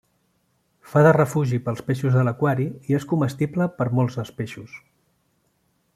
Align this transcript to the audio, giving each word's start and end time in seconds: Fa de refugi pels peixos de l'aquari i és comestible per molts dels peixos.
Fa 0.93 1.03
de 1.07 1.11
refugi 1.17 1.59
pels 1.67 1.83
peixos 1.89 2.17
de 2.19 2.25
l'aquari 2.29 2.67
i 2.93 2.97
és 3.01 3.07
comestible 3.13 3.69
per 3.83 3.91
molts 3.99 4.21
dels 4.21 4.37
peixos. 4.41 4.79